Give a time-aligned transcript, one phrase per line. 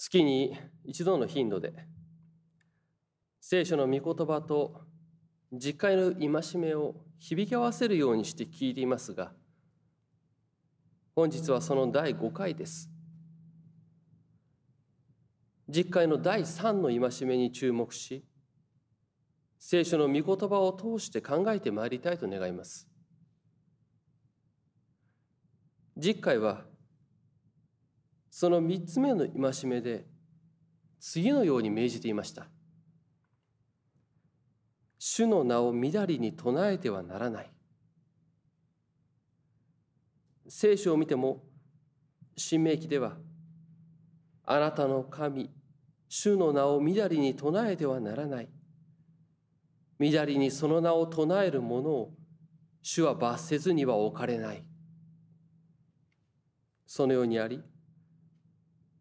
[0.00, 1.74] 月に一度の頻度で
[3.40, 4.82] 聖書の御言葉と
[5.52, 9.32] 実会の戒めを響き合わせるようにして聞いていますが
[11.16, 12.88] 本日はその第5回です。
[15.68, 18.24] 実会の第3の戒めに注目し
[19.58, 22.88] 聖書の御言葉を通して考えてまいりたいと願います。
[25.96, 26.67] 実会は
[28.30, 30.06] その3つ目の戒めで
[31.00, 32.48] 次のように命じていました。
[34.98, 37.50] 主の名をみだりに唱えてはならない。
[40.48, 41.44] 聖書を見ても
[42.36, 43.16] 新明記では
[44.44, 45.50] あなたの神
[46.08, 48.48] 主の名をみだりに唱えてはならない。
[49.98, 52.14] みだりにその名を唱える者を
[52.82, 54.64] 主は罰せずには置かれない。
[56.86, 57.62] そのようにあり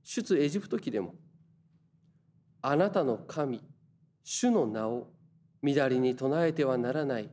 [0.10, 1.16] 出エジプト記でも
[2.62, 3.62] あなたの神
[4.24, 5.10] 主の名を
[5.62, 7.30] 乱りに唱えてはならない。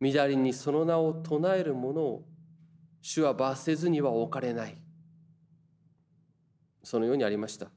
[0.00, 2.26] 乱りにその名を唱える者を
[3.00, 4.76] 主は罰せずには置かれない。
[6.82, 7.70] そのようにありました。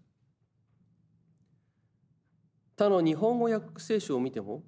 [2.75, 4.63] 他の日本語訳聖書を見ても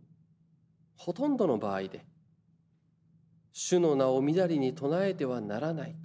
[0.96, 2.06] ほとんどの場合で
[3.52, 5.96] 主の名を乱りに唱えてはならない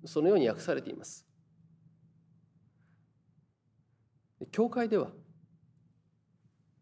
[0.00, 1.29] とそのように訳されています。
[4.46, 5.08] 教会では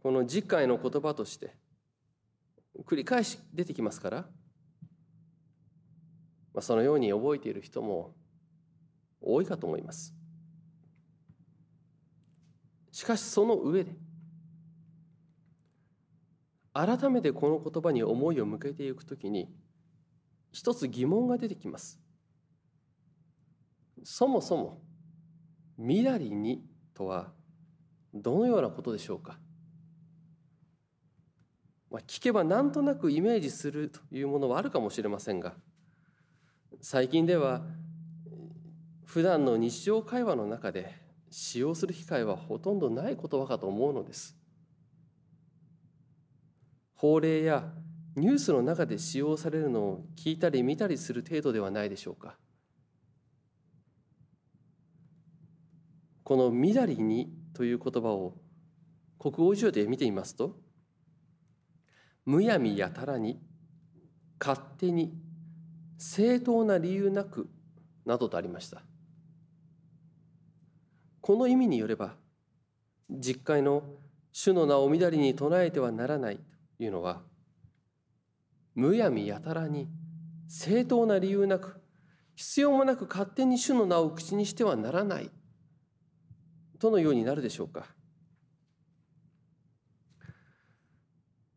[0.03, 1.55] この次回の言葉として
[2.87, 4.27] 繰り返し出てきますから、ま
[6.59, 8.15] あ、そのように覚えている人も
[9.20, 10.15] 多いかと思います。
[12.92, 13.93] しかしその上で
[16.72, 19.53] 改めてこの言葉に思いを向けていくときに
[20.53, 22.00] 一つ疑問が出てきます。
[24.05, 24.81] そもそも
[25.77, 27.33] 「みだりに」とは
[28.14, 29.39] どのようなことでしょうか、
[31.91, 35.55] まあ、聞けばなんとなくイメージするというものはあるかもしれませんが
[36.81, 37.62] 最近では
[39.05, 40.94] 普段の日常会話の中で
[41.31, 44.37] 使用する機会はほとんどない言葉かと思うのです。
[46.94, 47.72] 法令や
[48.16, 52.37] ニュースの中で使用されるのを聞いたり見たりする程度ではないでしょうか。
[56.25, 58.37] この「みだりに」という言葉を
[59.19, 60.55] 国語辞書で見てみますと
[62.25, 63.41] むやみやたらに
[64.39, 65.13] 勝手に
[65.99, 67.51] 正当な理由なく
[68.07, 68.83] などとありました。
[71.21, 72.15] この意味によれば
[73.11, 73.83] 実会の
[74.31, 76.39] 主の名をみだりに唱えてはならない
[76.77, 77.23] というのは
[78.77, 79.89] むやみやたらに
[80.47, 81.81] 正当な理由なく
[82.37, 85.33] 必要もなく勝手に主の名を口にしてはならない
[86.78, 87.87] どのようになるでしょうか。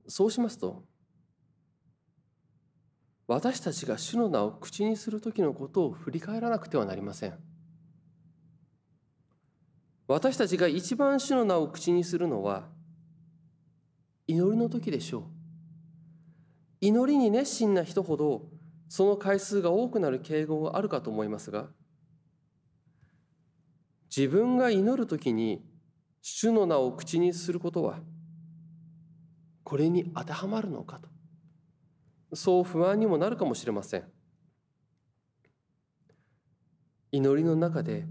[0.07, 0.83] そうしますと
[3.27, 7.39] 私たちが主の名を口にする時のことを振り返らなくてはなりません。
[10.07, 12.67] 私たちが一番主の名を口にするのは
[14.27, 15.23] 祈りの時でしょう。
[16.81, 18.49] 祈りに熱心な人ほど
[18.89, 21.69] その回数が多くなる傾向があるかと思いますが
[24.15, 25.63] 自分が祈る時に
[26.21, 27.99] 主の名を口にすることは
[29.63, 31.07] これに当てはまるのかと。
[32.33, 34.03] そう不安にもなるかもしれません。
[37.13, 38.05] 祈りの中で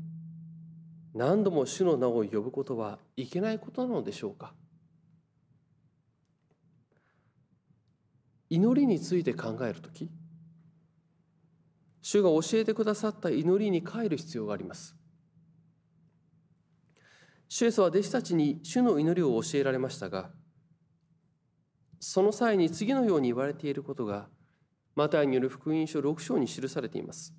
[1.14, 4.54] 何度も主の名を呼ぶことはいけないことなのでしょうか。
[8.48, 10.10] 祈りについて考える時
[12.02, 14.99] 主が教えてくださった祈りに帰る必要があります。
[17.52, 20.30] 主イエスは弟子たちに主の祈りを教えられましたが
[21.98, 24.28] その際に次のように言われていることが
[24.94, 27.34] マタイによる福音書6章に記されています。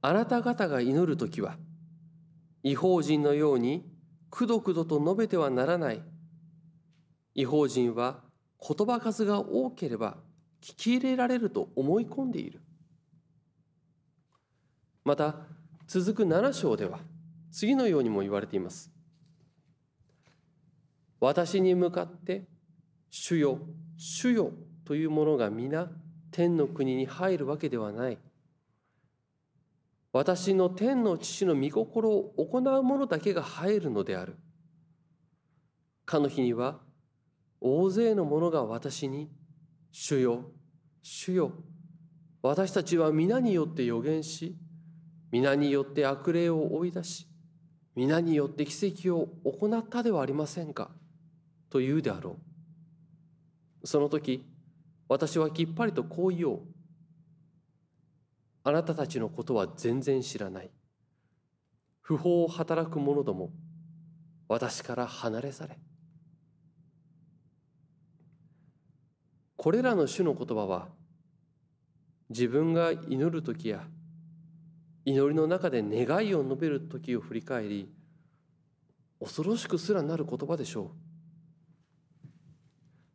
[0.00, 1.56] あなた方が祈る時は
[2.62, 3.84] 違法人のように
[4.30, 6.02] くどくどと述べてはならない
[7.34, 8.20] 違法人は
[8.66, 10.16] 言葉数が多ければ
[10.62, 12.62] 聞き入れられると思い込んでいる
[15.04, 15.36] また
[15.86, 17.00] 続く7章では
[17.52, 18.90] 次のようにも言われています。
[21.20, 22.48] 私に向かって
[23.10, 23.60] 主よ
[23.96, 24.50] 主よ
[24.84, 25.88] というものが皆
[26.32, 28.18] 天の国に入るわけではない。
[30.12, 34.36] 私の天の父の御心を行う者だけが入るのである。
[36.04, 36.80] かの日には
[37.60, 39.30] 大勢の者が私に
[39.92, 40.50] 主よ
[41.02, 41.52] 主よ
[42.42, 44.56] 私たちは皆によって予言し
[45.30, 47.28] 皆によって悪霊を追い出し
[47.94, 50.90] 皆によって奇跡を行ったではありませんか？
[51.68, 52.38] と言うであろ
[53.82, 53.86] う。
[53.86, 54.46] その時
[55.08, 56.62] 私はきっぱりとこう言おう。
[58.64, 60.70] あなたたちのことは全然知らない。
[62.00, 63.50] 不法を働く者ども
[64.48, 65.78] 私から離れされ。
[69.56, 70.88] これらの主の言葉は
[72.30, 73.84] 自分が祈る時や
[75.04, 77.92] 祈りの中で願いを述べる時を振り返り
[79.20, 80.90] 恐ろしくすらなる言葉でしょう。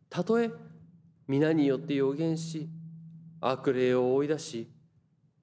[0.10, 0.52] たとえ
[1.28, 2.70] 皆によって予言し
[3.42, 4.72] 悪霊を追い出し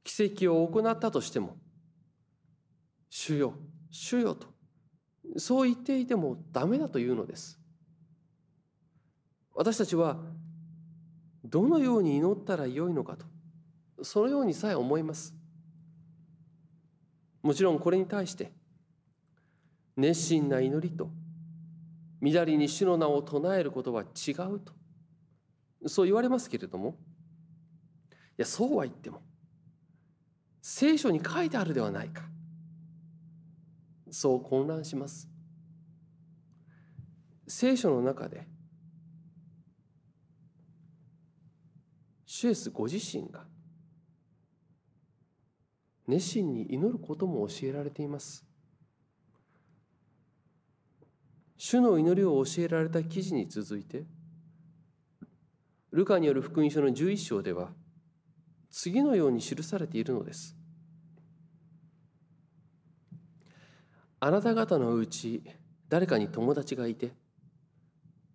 [0.02, 1.56] 奇跡を行ったとしても
[3.08, 3.55] 主よ
[3.90, 4.49] 主よと
[5.37, 7.58] そう言っていてもダメだというのです。
[9.55, 10.19] 私たちは
[11.44, 13.26] どのように祈ったらよいのかと
[14.02, 15.35] そのようにさえ思います。
[17.44, 18.50] もちろんこれに対して
[19.96, 21.11] 熱心な祈りと
[22.20, 24.73] 乱りに主の名を唱えることは違うと
[25.87, 26.96] そう言われますけれども
[28.11, 29.20] いやそうは言っても
[30.62, 32.23] 聖書に書いてあるではないか
[34.11, 35.29] そう混乱します。
[37.49, 38.47] 聖書の中で
[42.25, 43.44] シュエスご自身が
[46.06, 48.44] 熱心に祈ることも教えられています。
[51.56, 54.04] 主の祈りを教えられた記事に続いて
[55.92, 57.70] ルカによる福音書の11章では
[58.70, 60.56] 次のように記されているのです。
[64.20, 65.42] あなた方のうち
[65.88, 67.12] 誰かに友達がいて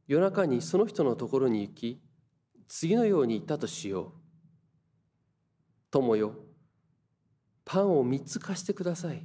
[0.07, 2.01] 夜中にその人のところに行き
[2.67, 4.11] 次のように言ったとしよう。
[5.91, 6.33] 友よ
[7.71, 9.21] パンを3つ貸してください。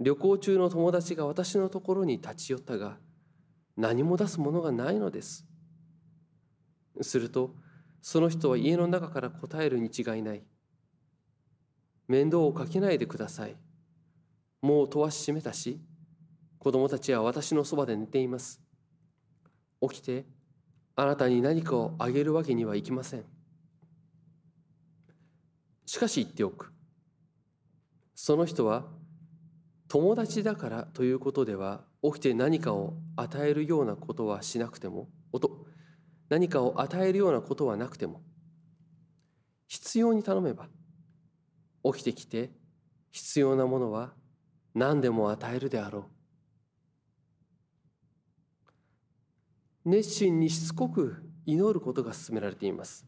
[0.00, 2.98] 旅行中の友達が私のところに立ち寄ったが、
[3.76, 5.46] 何も出すものがないのです。
[7.02, 7.54] すると、
[8.02, 10.42] その人は家の中から答えるに違いない。
[12.08, 13.54] 面倒をかけないでください。
[14.60, 15.80] もう戸は閉めたし、
[16.58, 18.60] 子供たちは私のそばで寝ています。
[19.80, 20.26] 起きて、
[20.96, 23.24] あなたに何かをあげるわけにはいきません。
[25.86, 26.73] しかし言っておく。
[28.14, 28.84] その人は
[29.88, 35.08] 友達だからということでは起きて何かを与えるようなことはしなくても
[36.28, 38.22] 何かを与えるようなことはなくても
[39.68, 40.68] 必要に頼めば
[41.84, 42.50] 起きてきて
[43.12, 44.12] 必要なものは
[44.74, 46.04] 何でも与えるであろう。
[49.90, 53.06] 熱心にしつこく祈ることが勧められています。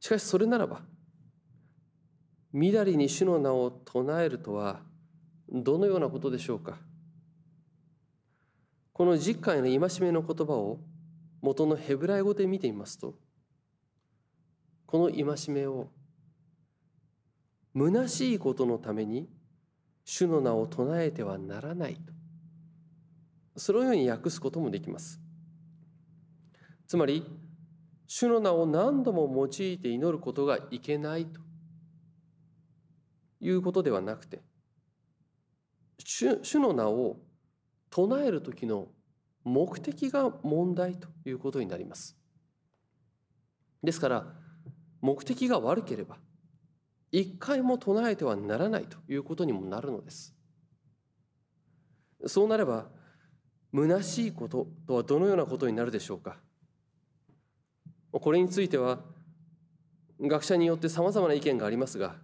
[0.00, 0.80] しかしそれならば
[2.52, 4.80] みだりに主の名を唱えるとは
[5.50, 6.78] どのようなことでしょうか？
[8.92, 10.80] この実会の戒めの言葉を
[11.40, 13.14] 元のヘブライ語で見てみますと
[14.86, 15.88] この戒めを
[17.76, 19.28] 虚しいことのために
[20.04, 22.00] 主の名を唱えてはならないと。
[23.56, 25.20] そのように訳すこともできます。
[26.86, 27.24] つまり
[28.06, 31.40] 主の名を何度も用いて祈ることがいけないと。
[33.40, 34.40] いうことではなくて
[35.98, 37.18] 主の名を
[37.90, 38.88] 唱える時の
[39.44, 42.16] 目的が問題ということになります。
[43.82, 44.26] ですから
[45.00, 46.16] 目的が悪ければ
[47.12, 50.34] 一回も唱えてはならないということにもなるのです。
[52.26, 52.86] そうなれば
[53.72, 56.38] 虚しいこととはどのようなことになるでしょうか
[58.10, 58.98] これについては
[60.20, 62.16] 学者によってさまざまな意見がありますが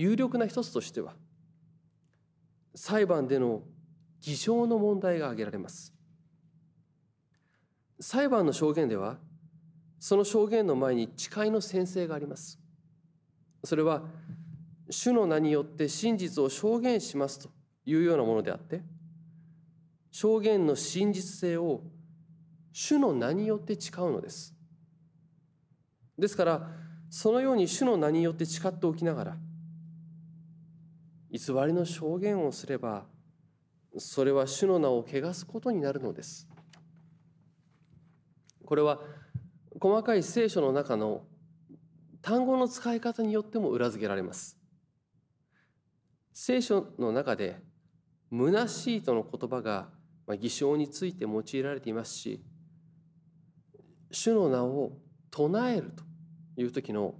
[0.00, 1.14] 有力な一つとしては
[2.74, 3.62] 裁判での
[4.22, 5.92] 偽証の問題が挙げられます。
[8.00, 9.18] 裁判の証言では
[9.98, 12.58] その証言の前に誓いの宣誓があります。
[13.62, 14.02] それは
[14.88, 17.50] 主の名によって真実を証言しますと
[17.84, 18.80] いうようなものであって
[20.10, 21.82] 証言の真実性を
[22.72, 24.54] 主の名によって誓うのです。
[26.18, 26.70] ですから
[27.10, 29.36] そのように主の名によって誓っておきながら
[31.30, 33.06] 偽りの証言をすれば
[33.96, 36.48] それは主の名を汚すことになるのです。
[38.64, 39.00] これは
[39.80, 41.24] 細かい聖書の中の
[42.22, 44.58] 単語の使い方によっても裏付けられます。
[46.32, 47.60] 聖書の中で
[48.30, 49.90] 「虚しい」との言葉が
[50.36, 52.40] 偽証について用いられていますし
[54.10, 54.96] 主の名を
[55.30, 56.04] 唱えると
[56.60, 57.14] いう時の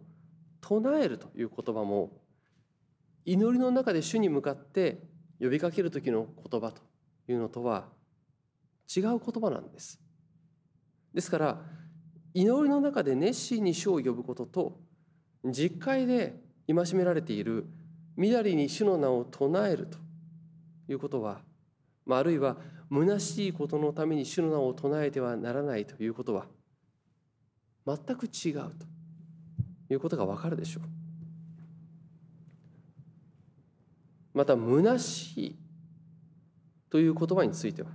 [0.61, 2.20] 唱えるという言葉も
[3.25, 5.03] 祈りの中で主に向かって
[5.41, 6.83] 呼びかける時の言葉と
[7.29, 7.89] いうのとは
[8.95, 10.01] 違う言葉なんです。
[11.15, 11.63] ですから
[12.35, 14.79] 祈りの中で熱心に主を呼ぶことと
[15.45, 17.67] 実会で戒められている
[18.17, 19.99] みだりに主の名を唱えると
[20.89, 21.41] いうことは、
[22.07, 22.57] まあ、あるいは
[22.91, 26.47] 虚しいことのために主の名を唱えてはならないということは
[27.87, 28.87] 全く違うと
[29.89, 31.00] いうことがわかるでしょう。
[34.33, 35.59] また虚しい
[36.91, 37.91] という言葉については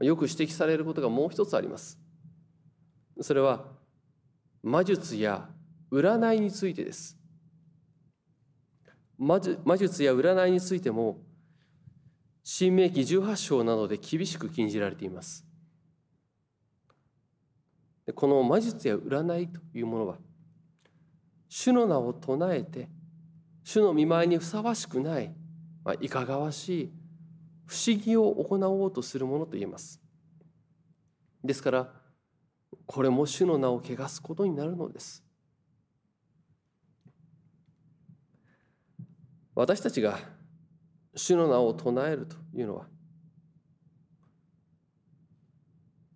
[0.00, 1.98] よく指摘されることがもう一つあります。
[3.20, 3.66] それは
[4.62, 5.48] 魔術や
[5.90, 7.18] 占いについてです。
[9.18, 9.40] 魔
[9.76, 11.18] 術や占いについても
[12.44, 15.44] 新明記18章などで厳しく禁じられています。
[18.14, 20.16] この魔術や占いというものは
[21.48, 22.88] 主の名を唱えて
[23.70, 25.30] 主の見舞いにふさわしくない、
[25.84, 26.92] まあ、いかがわしい
[27.66, 30.00] 不思議を行おうとするものと言えます。
[31.44, 31.92] ですから
[32.86, 35.22] これも主の名を汚すことになるのです。
[39.54, 40.18] 私たちが
[41.14, 42.86] 主の名を唱えるというのは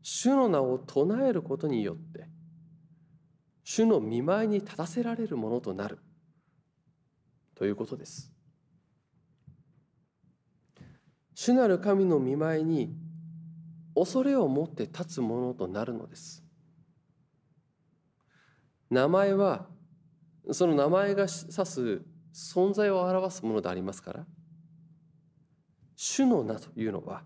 [0.00, 2.26] 主の名を唱えることによって
[3.62, 5.98] 主の見舞いに立たせられるものとなる
[7.62, 8.28] ということです。
[11.32, 12.92] 主なる神の見舞いに
[13.94, 16.42] 恐れを持って立つものとなるのです。
[18.90, 19.66] 名前は
[20.50, 22.02] その名前が指す
[22.34, 24.26] 存在を表すものでありますから
[25.94, 27.22] 主の名というのは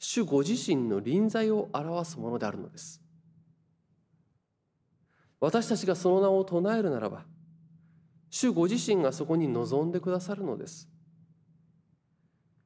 [0.00, 3.00] 主ご自身の臨在を表すものであるのです
[5.38, 7.35] 私たちがその名を唱えるならば
[8.30, 10.88] 主ご自身がそこに臨んでくださるのです。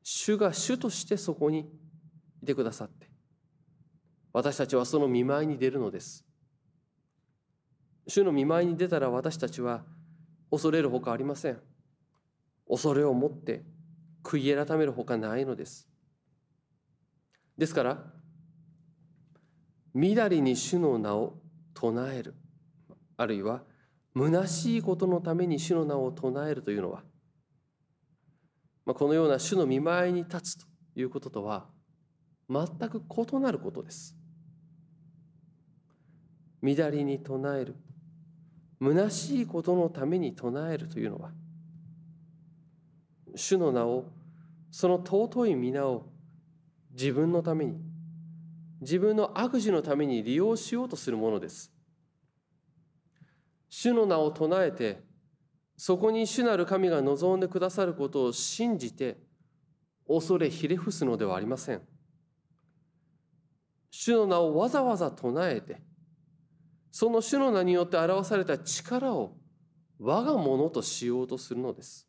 [0.03, 1.71] 主が主としてそこに
[2.43, 3.09] いてくださって
[4.33, 6.25] 私たちはその見舞いに出るのです。
[8.07, 9.85] 主の見舞いに出たら私たちは
[10.51, 11.61] 恐れるほかありません。
[12.69, 13.65] 恐れを持って
[14.23, 15.89] 悔い改めるほかないのです。
[17.59, 18.03] ですから
[19.93, 21.35] みだりに主の名を
[21.75, 22.35] 唱える
[23.17, 23.63] あるいは
[24.17, 27.03] 虚しいことのために主の名を唱えるというのは、
[28.85, 31.67] まあ、このような主の見舞いに立つということとは
[32.49, 34.17] 全く異なることです。
[36.63, 37.75] みだりに唱える
[38.83, 41.31] 虚しいことのために唱えるというのは
[43.35, 44.07] 主の名を
[44.71, 46.07] その尊い皆を
[46.93, 47.79] 自分のために
[48.81, 51.73] 自分の悪事のために利用しようとするものです
[53.71, 55.03] 主の名を唱えて
[55.77, 59.17] そこに主なる神が望んでくださることを信じて
[60.07, 61.81] 恐れひれ伏すのではありません
[63.91, 65.81] 主の名をわざわざ唱えて
[66.91, 69.37] その主の名によって表された力を
[69.99, 72.09] 我がものとしようとするのです。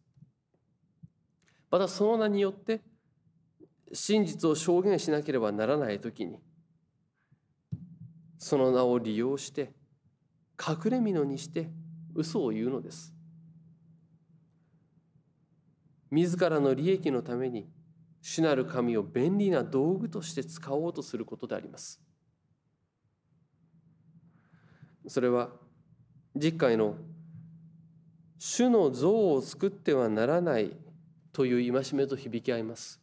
[1.69, 2.81] またその名によって
[3.93, 6.39] 真実を証言しなければならない時に
[8.37, 9.71] その名を利用して
[10.61, 11.69] 隠れ蓑にして
[12.13, 13.13] 嘘を言うのです。
[16.11, 17.69] 自らの利益のために
[18.21, 21.99] 主なる神を便利な道具として使おうとすることであります。
[25.07, 25.49] それは
[26.35, 26.95] 実会の
[28.37, 30.75] 主の像を作ってはならない
[31.31, 32.99] という戒めと響き合います。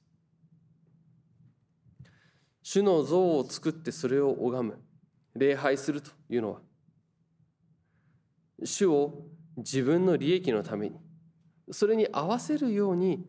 [2.63, 4.79] 主の像を作ってそれを拝む、
[5.35, 6.61] 礼拝するというのは、
[8.65, 9.25] 主を
[9.57, 10.97] 自分の利益のために、
[11.71, 13.25] それに合わせるように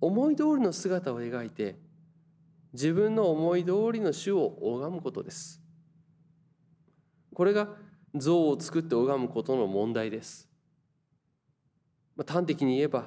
[0.00, 1.76] 思い通りの姿を描いて、
[2.72, 5.62] 自分の思い通りの主を拝むことです。
[7.32, 7.68] これが
[8.14, 10.48] 像を作って拝むことの問題です。
[12.16, 13.06] まあ、端的に言えば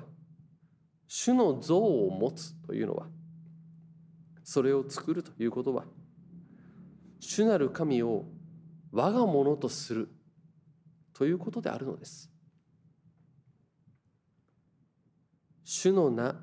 [1.07, 3.07] 主の像を持つというのは
[4.43, 5.85] それを作るということは
[7.19, 8.25] 主なる神を
[8.91, 10.09] 我がものとする
[11.17, 12.29] ということであるのです。
[15.63, 16.35] 主の名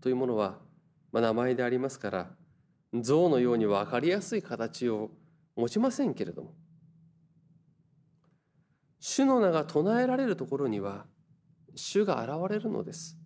[0.00, 0.58] というものは、
[1.12, 2.30] まあ、名前でありますから
[2.92, 5.10] 像のように分かりやすい形を
[5.54, 6.54] 持ちませんけれども
[8.98, 11.06] 主の名が唱えられるところには
[11.76, 13.16] 主が現れるのです。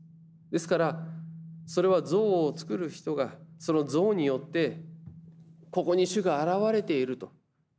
[0.52, 1.06] ですから
[1.66, 4.82] それは像を作る人がその像によって
[5.70, 7.32] ここに主が現れていると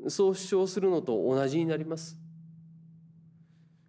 [0.07, 2.20] そう主張するのと同じになります。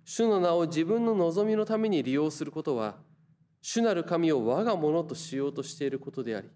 [0.05, 2.97] 主の名を自分の望みのために利用することは、
[3.61, 6.49] 主なる神を我が物としようとしていることであり、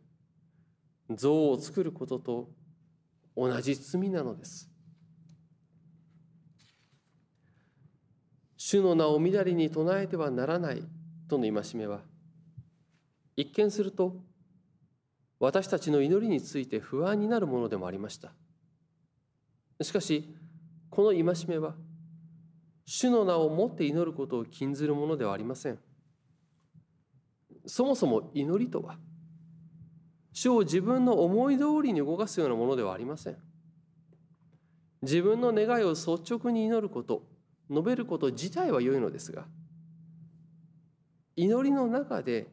[1.10, 2.50] 像を作ることと
[3.36, 4.70] 同じ罪なのです。
[8.56, 10.82] 主の名をみだりに唱えてはならない
[11.28, 12.00] との戒めは、
[13.36, 14.16] 一見すると
[15.38, 18.32] 私たちの祈りについて不安になるものでもありました。
[19.82, 20.34] しかし、
[20.88, 21.74] この戒めは、
[22.86, 25.78] 主の名をもって祈ることを禁ずるものではありません。
[27.66, 28.96] そもそも祈りとは、
[30.32, 33.36] 主を自分の思い通りに動かすようなものではありません。
[35.02, 37.26] 自分の願いを率直に祈ること、
[37.68, 39.46] 述べること自体は良いのですが、
[41.34, 42.46] 祈りの中で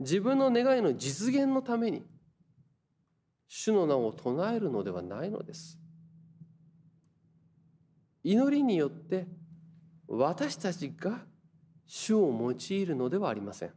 [0.00, 2.04] 自分の願いの実現のために
[3.46, 5.78] 主の名を唱えるのではないのです。
[8.24, 9.26] 祈りによって
[10.08, 11.20] 私たちが
[11.86, 13.72] 主を用いるのではありません。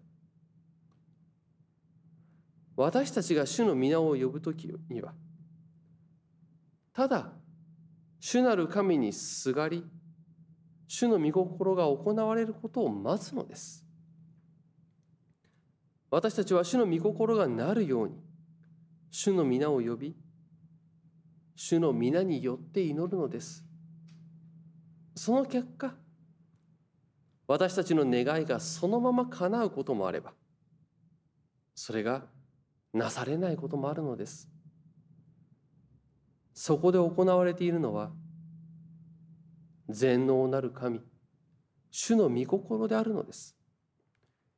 [2.76, 5.14] 私たちが主の皆を呼ぶときには、
[6.94, 7.32] ただ
[8.20, 9.84] 主なる神にすがり、
[10.88, 13.86] 主の御心が行われることを待つのです。
[16.10, 18.16] 私たちは主の御心がなるように、
[19.10, 20.16] 主の皆を呼び、
[21.56, 23.64] 主の皆によって祈るのです。
[25.16, 25.96] その結果、
[27.51, 30.31] 私たちの願いがそのまま叶うこともあれば、
[31.75, 32.24] それが
[32.93, 34.50] なされないこともあるのです。
[36.53, 38.12] そこで行われているのは、
[39.89, 41.01] 全能なる神、
[41.89, 43.58] 主の御心であるのです。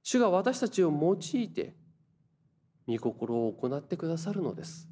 [0.03, 1.75] 主が私たちを用いて、
[2.87, 4.87] 御心を行ってくださるのです。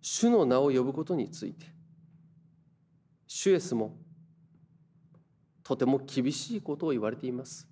[0.00, 1.73] 主の名を呼ぶことについて、
[3.36, 3.96] 主イエスも
[5.64, 7.66] とても厳しいことを言われています。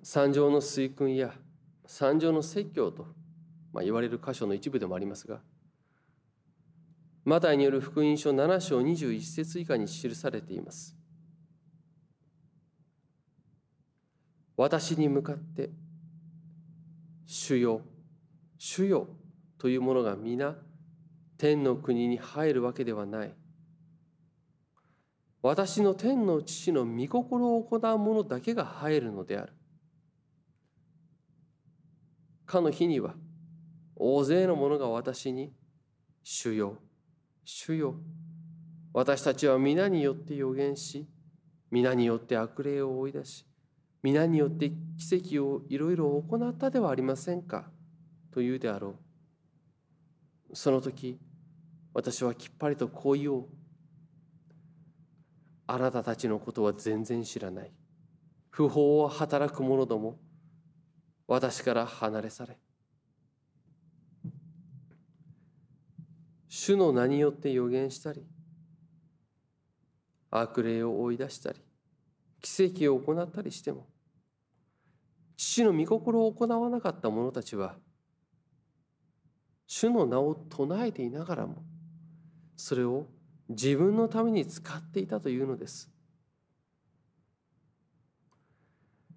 [0.00, 1.34] 三条の水訓や
[1.86, 3.04] 三条の説教と、
[3.72, 5.40] まあ、言われる箇所の一部でもありますが、
[7.24, 10.96] マタイによる福音書7章21節以下に記されています。
[14.56, 15.70] 私に向かって、
[17.26, 17.80] 主よ、
[18.56, 19.08] 主よ
[19.58, 20.54] というものが皆、
[21.40, 23.34] 天の国に入るわけではない。
[25.40, 29.54] 私の天の父の御心を行う者だけが入るのである。
[32.44, 33.14] かの日には、
[33.96, 35.54] 大勢の者が私に、
[36.22, 36.76] 主よ、
[37.46, 37.94] 主よ
[38.92, 41.08] 私たちは皆によって予言し
[41.70, 43.46] 皆によって悪霊を追い出し
[44.02, 47.70] 皆によって奇跡をいろいろ行ったではありませんか
[48.32, 48.96] と言うであろ
[50.50, 51.18] うその時
[51.92, 53.48] 私はきっぱりとこう言おう
[55.66, 57.72] あなたたちのことは全然知らない。
[58.50, 60.18] 不法を働く者ども
[61.28, 62.58] 私から離れ去れ。
[66.48, 68.26] 主の名によって予言したり
[70.32, 71.60] 悪霊を追い出したり
[72.42, 73.86] 奇跡を行ったりしても
[75.36, 77.76] 父の御心を行わなかった者たちは
[79.66, 81.62] 主の名を唱えていながらも
[82.60, 83.06] それを
[83.48, 85.90] 自分のために使っていたというのです。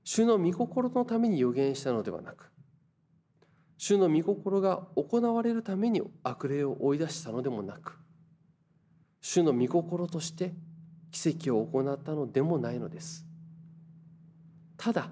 [0.06, 2.52] 主の御心のために予言したのではなく
[3.78, 7.98] 主の御心が行われるために悪霊を追い出したのでもなく
[9.22, 10.54] 主の御心として
[11.12, 13.26] 奇跡を行ったのでもないのです。
[14.78, 15.10] ただ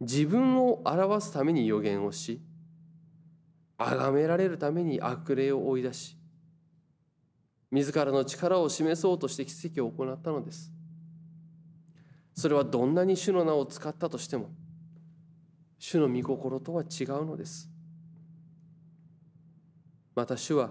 [0.00, 2.40] 自分を表すために予言をし
[3.78, 6.16] 崇められるために悪霊を追い出し
[7.74, 10.70] 自らの力を示そうとして奇跡を行ったのです
[12.34, 14.50] それはどんなに主の名を使ったとしても
[15.78, 17.68] 主の御心とは違うのです。
[20.14, 20.70] また主は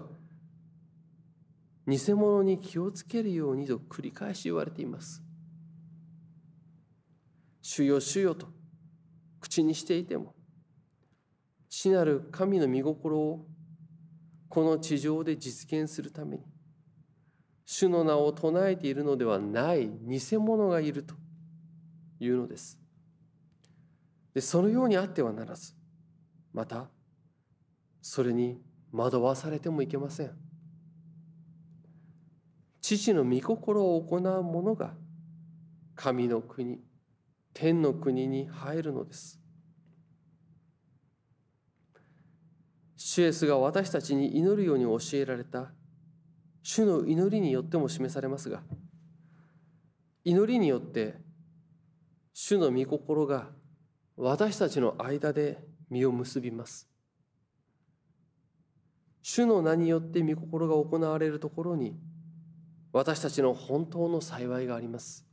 [1.86, 5.22] 偽物に気をつけるようにと繰り返し言われています。
[7.62, 8.48] 主よ主よと
[9.40, 10.34] 口にしていても
[11.70, 13.46] 死なる神の御心を
[14.48, 16.42] この地上で実現するために
[17.64, 21.14] 主の名を唱えているのではない偽物がいると
[22.20, 22.78] いうのです。
[24.34, 25.74] でそのようにあってはならず
[26.52, 26.88] また
[28.02, 28.60] それに
[28.92, 30.32] 惑わされてもいけません
[32.80, 34.94] 父の御心を行う者が
[35.94, 36.80] 神の国
[37.54, 39.40] 天の国に入るのです
[42.96, 45.70] 主イエスが私たちに祈るように教えられた
[46.64, 48.62] 主の祈りによっても示されますが
[50.24, 51.14] 祈りによって
[52.32, 53.50] 主の御心が
[54.16, 55.58] 私たちの間で
[55.90, 56.88] 実を結びます。
[59.22, 61.98] 主の名によって御心が行われるところに
[62.92, 65.26] 私たちの本当の幸いがあります。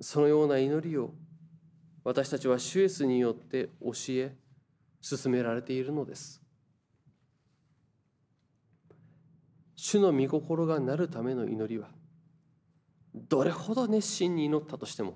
[0.00, 1.14] そのような祈りを
[2.04, 4.36] 私たちは主イエスによって教え
[5.00, 6.40] 進められているのです。
[9.80, 11.86] 主の御心がなるための祈りは
[13.14, 15.14] どれほど熱心に祈ったとしても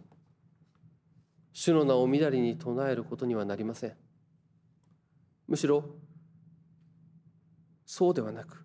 [1.52, 3.92] 主の名をみだりに唱えることにはなりません。
[5.48, 5.84] むしろ
[7.84, 8.64] そうではなく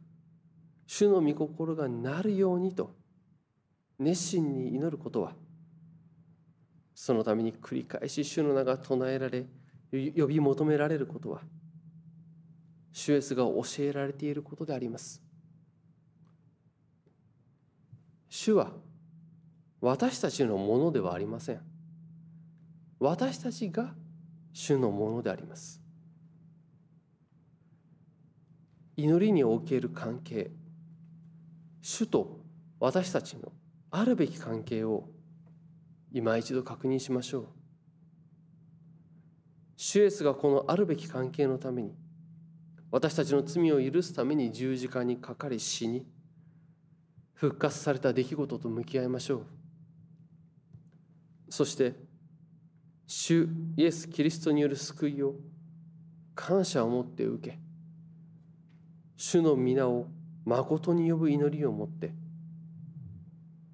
[0.86, 2.95] 主の御心がなるようにと
[3.97, 5.33] 熱心に祈ることは
[6.93, 9.47] そのために繰り返し主の名が唱えられ
[9.91, 11.41] 呼び求められることは
[12.91, 15.26] 主イエスが教えられていることであります。
[18.39, 18.71] 主は
[19.82, 21.62] 私たちのものではありません。
[23.00, 23.95] 私たちが
[24.54, 25.82] 主のものであります。
[28.95, 30.52] 祈りにおける関係
[31.82, 32.39] 主と
[32.80, 33.52] 私たちの
[33.89, 35.10] あるべき関係を
[36.12, 37.47] 今一度確認しましょう。
[39.78, 41.95] 主イエスがこのあるべき関係のために
[42.91, 46.06] 私たちの罪を許すために十字架にかかり死に
[47.38, 49.41] 復活された出来事と向き合いましょう。
[51.50, 51.93] そして
[53.06, 53.47] 主
[53.78, 55.36] イエス・キリストによる救いを
[56.36, 57.58] 感謝を持って受け
[59.15, 60.08] 主の皆を
[60.45, 62.12] 誠に呼ぶ祈りを持って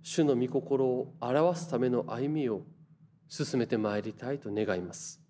[0.01, 2.63] 主の御心を表すための歩みを
[3.29, 5.22] 進めてまいりたいと願います。